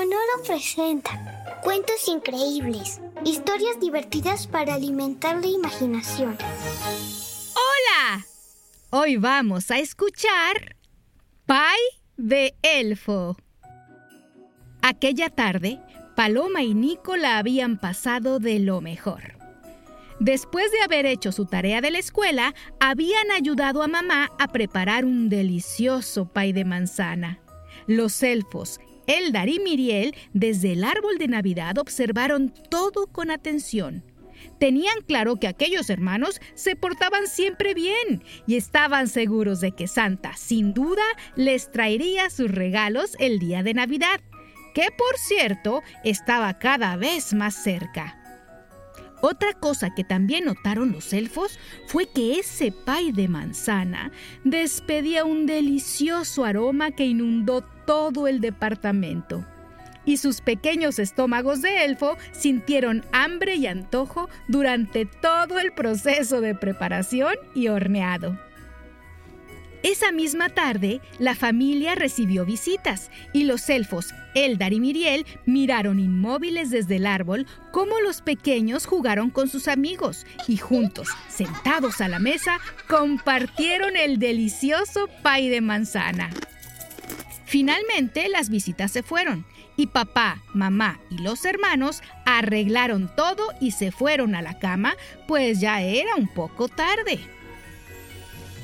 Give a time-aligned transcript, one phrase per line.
[0.00, 6.38] Sonoro presenta cuentos increíbles, historias divertidas para alimentar la imaginación.
[7.52, 8.24] ¡Hola!
[8.88, 10.74] Hoy vamos a escuchar
[11.44, 13.36] Pie de Elfo.
[14.80, 15.78] Aquella tarde,
[16.16, 19.34] Paloma y Nico la habían pasado de lo mejor.
[20.18, 25.04] Después de haber hecho su tarea de la escuela, habían ayudado a mamá a preparar
[25.04, 27.42] un delicioso pie de manzana.
[27.86, 28.80] Los elfos
[29.10, 34.04] Eldar y Miriel desde el árbol de Navidad observaron todo con atención.
[34.60, 40.36] Tenían claro que aquellos hermanos se portaban siempre bien y estaban seguros de que Santa,
[40.36, 41.02] sin duda,
[41.34, 44.20] les traería sus regalos el día de Navidad,
[44.74, 48.16] que por cierto estaba cada vez más cerca.
[49.22, 51.58] Otra cosa que también notaron los elfos
[51.88, 54.12] fue que ese pay de manzana
[54.44, 59.44] despedía un delicioso aroma que inundó todo el departamento.
[60.04, 66.54] Y sus pequeños estómagos de elfo sintieron hambre y antojo durante todo el proceso de
[66.54, 68.38] preparación y horneado.
[69.82, 76.70] Esa misma tarde, la familia recibió visitas y los elfos Eldar y Miriel miraron inmóviles
[76.70, 82.20] desde el árbol cómo los pequeños jugaron con sus amigos y juntos, sentados a la
[82.20, 86.30] mesa, compartieron el delicioso pay de manzana.
[87.50, 89.44] Finalmente, las visitas se fueron
[89.76, 94.94] y papá, mamá y los hermanos arreglaron todo y se fueron a la cama,
[95.26, 97.18] pues ya era un poco tarde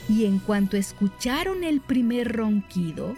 [0.08, 3.16] y en cuanto escucharon el primer ronquido,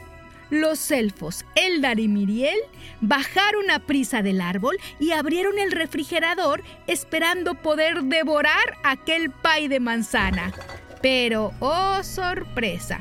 [0.51, 2.59] los elfos Eldar y Miriel
[3.01, 9.81] bajaron a prisa del árbol y abrieron el refrigerador esperando poder devorar aquel pay de
[9.81, 10.53] manzana.
[11.03, 13.01] Pero, oh sorpresa,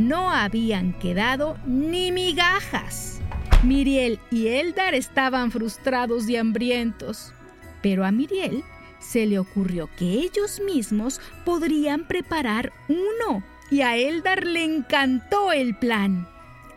[0.00, 3.20] no habían quedado ni migajas.
[3.62, 7.34] Miriel y Eldar estaban frustrados y hambrientos.
[7.82, 8.64] Pero a Miriel
[8.98, 15.76] se le ocurrió que ellos mismos podrían preparar uno y a Eldar le encantó el
[15.76, 16.26] plan.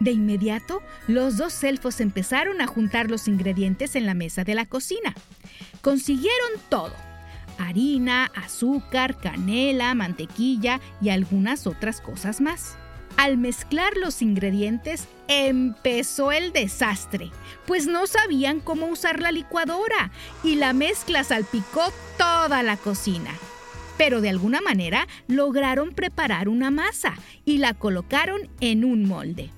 [0.01, 4.65] De inmediato, los dos elfos empezaron a juntar los ingredientes en la mesa de la
[4.65, 5.15] cocina.
[5.81, 6.93] Consiguieron todo.
[7.57, 12.77] Harina, azúcar, canela, mantequilla y algunas otras cosas más.
[13.17, 17.31] Al mezclar los ingredientes empezó el desastre,
[17.65, 20.11] pues no sabían cómo usar la licuadora
[20.43, 23.31] y la mezcla salpicó toda la cocina.
[23.97, 27.13] Pero de alguna manera lograron preparar una masa
[27.45, 29.51] y la colocaron en un molde.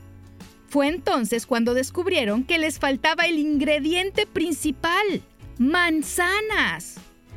[0.67, 5.21] Fue entonces cuando descubrieron que les faltaba el ingrediente principal,
[5.57, 6.95] manzanas.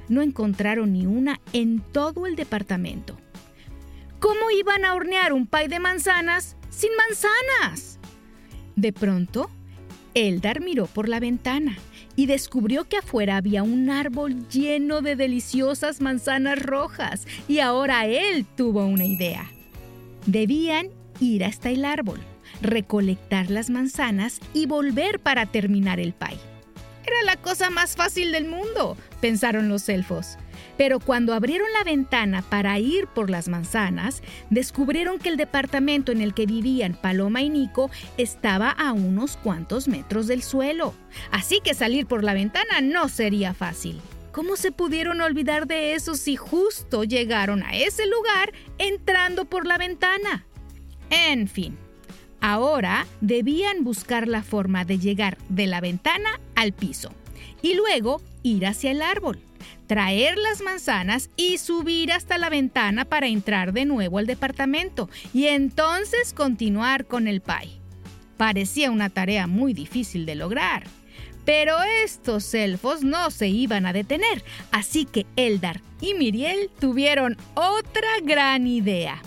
[0.08, 3.17] No encontraron ni una en todo el departamento.
[4.20, 7.98] ¿Cómo iban a hornear un pay de manzanas sin manzanas?
[8.74, 9.48] De pronto,
[10.14, 11.76] Eldar miró por la ventana
[12.16, 18.44] y descubrió que afuera había un árbol lleno de deliciosas manzanas rojas y ahora él
[18.56, 19.50] tuvo una idea.
[20.26, 20.88] Debían
[21.20, 22.18] ir hasta el árbol,
[22.60, 26.38] recolectar las manzanas y volver para terminar el pay.
[27.08, 30.36] Era la cosa más fácil del mundo, pensaron los elfos.
[30.76, 36.20] Pero cuando abrieron la ventana para ir por las manzanas, descubrieron que el departamento en
[36.20, 40.92] el que vivían Paloma y Nico estaba a unos cuantos metros del suelo.
[41.30, 44.02] Así que salir por la ventana no sería fácil.
[44.30, 49.78] ¿Cómo se pudieron olvidar de eso si justo llegaron a ese lugar entrando por la
[49.78, 50.44] ventana?
[51.08, 51.78] En fin,
[52.40, 57.10] ahora debían buscar la forma de llegar de la ventana al piso
[57.62, 59.40] y luego ir hacia el árbol.
[59.86, 65.46] traer las manzanas y subir hasta la ventana para entrar de nuevo al departamento y
[65.46, 67.80] entonces continuar con el pie.
[68.36, 70.84] Parecía una tarea muy difícil de lograr.
[71.44, 78.08] Pero estos elfos no se iban a detener, así que Eldar y Miriel tuvieron otra
[78.22, 79.22] gran idea.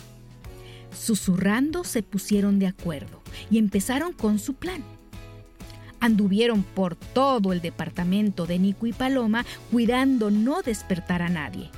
[0.94, 4.84] Susurrando se pusieron de acuerdo y empezaron con su plan.
[6.00, 11.70] Anduvieron por todo el departamento de Nico y Paloma cuidando no despertar a nadie.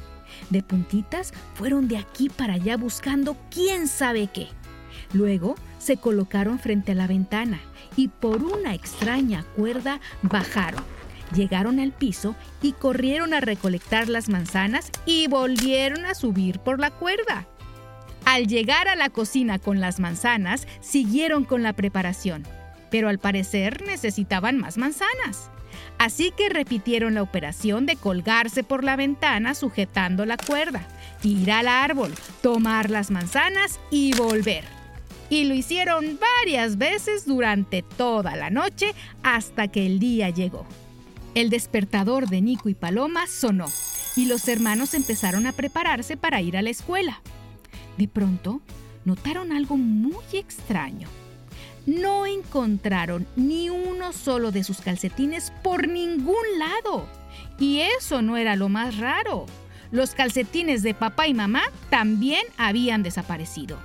[0.49, 4.47] De puntitas fueron de aquí para allá buscando quién sabe qué.
[5.11, 7.59] Luego se colocaron frente a la ventana
[7.95, 10.83] y por una extraña cuerda bajaron.
[11.35, 16.91] Llegaron al piso y corrieron a recolectar las manzanas y volvieron a subir por la
[16.91, 17.47] cuerda.
[18.33, 22.43] Al llegar a la cocina con las manzanas, siguieron con la preparación
[22.93, 25.49] pero al parecer necesitaban más manzanas.
[25.97, 30.87] Así que repitieron la operación de colgarse por la ventana sujetando la cuerda,
[31.23, 32.13] ir al árbol,
[32.43, 34.63] tomar las manzanas y volver.
[35.31, 38.93] Y lo hicieron varias veces durante toda la noche
[39.23, 40.67] hasta que el día llegó.
[41.33, 43.71] El despertador de Nico y Paloma sonó
[44.15, 47.23] y los hermanos empezaron a prepararse para ir a la escuela.
[47.97, 48.61] De pronto,
[49.05, 51.07] notaron algo muy extraño
[51.85, 57.07] no encontraron ni uno solo de sus calcetines por ningún lado.
[57.59, 59.45] Y eso no era lo más raro.
[59.91, 63.77] Los calcetines de papá y mamá también habían desaparecido.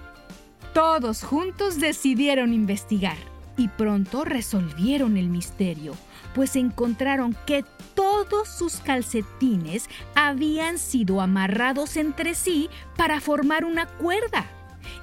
[0.73, 3.17] Todos juntos decidieron investigar
[3.57, 5.95] y pronto resolvieron el misterio,
[6.35, 7.65] pues encontraron que
[7.95, 14.47] todos sus calcetines habían sido amarrados entre sí para formar una cuerda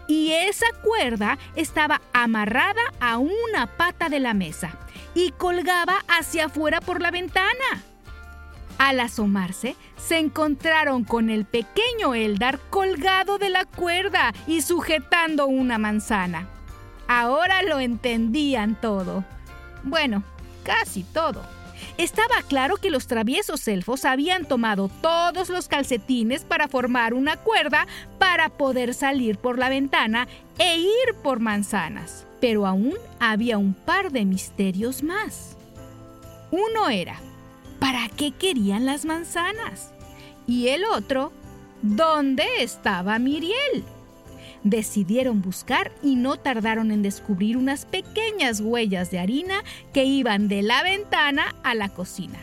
[0.07, 4.77] y esa cuerda estaba amarrada a una pata de la mesa
[5.13, 7.83] y colgaba hacia afuera por la ventana.
[8.77, 15.77] Al asomarse, se encontraron con el pequeño Eldar colgado de la cuerda y sujetando una
[15.77, 16.49] manzana.
[17.07, 19.23] Ahora lo entendían todo.
[19.83, 20.23] Bueno,
[20.65, 21.41] casi todo.
[21.97, 27.87] Estaba claro que los traviesos elfos habían tomado todos los calcetines para formar una cuerda
[28.17, 30.27] para poder salir por la ventana
[30.57, 32.25] e ir por manzanas.
[32.41, 35.55] Pero aún había un par de misterios más.
[36.51, 37.19] Uno era,
[37.79, 39.91] ¿para qué querían las manzanas?
[40.47, 41.31] Y el otro,
[41.81, 43.83] ¿dónde estaba Miriel?
[44.65, 49.63] Decidieron buscar y no tardaron en descubrir unas pequeñas huellas de harina
[49.93, 52.39] que iban de la ventana a la cocina.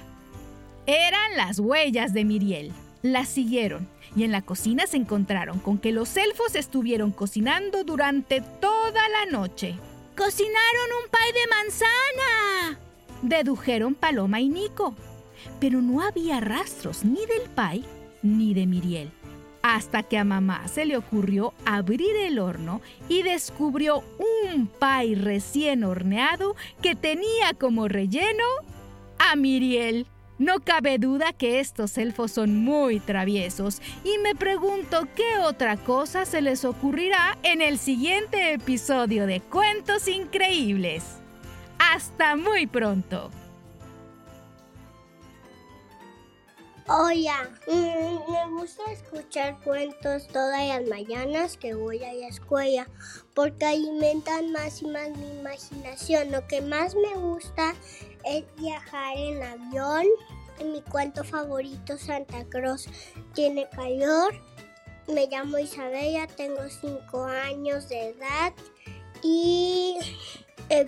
[0.87, 2.73] Eran las huellas de Miriel.
[3.03, 8.41] Las siguieron y en la cocina se encontraron con que los elfos estuvieron cocinando durante
[8.41, 9.75] toda la noche.
[10.17, 12.79] ¡Cocinaron un pay de manzana!
[13.23, 14.95] dedujeron Paloma y Nico.
[15.59, 17.85] Pero no había rastros ni del pay
[18.23, 19.11] ni de Miriel
[19.63, 24.03] hasta que a mamá se le ocurrió abrir el horno y descubrió
[24.55, 28.45] un pay recién horneado que tenía como relleno
[29.19, 30.07] a Miriel.
[30.39, 36.25] No cabe duda que estos elfos son muy traviesos y me pregunto qué otra cosa
[36.25, 41.05] se les ocurrirá en el siguiente episodio de Cuentos Increíbles.
[41.79, 43.31] Hasta muy pronto.
[46.89, 52.89] Hola, mm, me gusta escuchar cuentos todas las mañanas que voy a la escuela
[53.35, 56.33] porque alimentan más y más mi imaginación.
[56.33, 57.75] Lo que más me gusta
[58.25, 60.07] es viajar en avión.
[60.65, 62.89] Mi cuento favorito, Santa Cruz,
[63.33, 64.35] tiene calor.
[65.07, 68.53] Me llamo Isabella, tengo 5 años de edad
[69.23, 69.99] y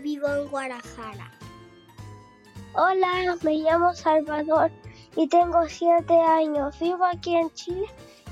[0.03, 1.31] vivo en Guadalajara.
[2.75, 4.73] Hola, me llamo Salvador
[5.17, 6.79] y tengo siete años.
[6.79, 7.87] Vivo aquí en Chile